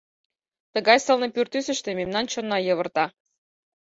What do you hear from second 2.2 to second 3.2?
чонна йывырта...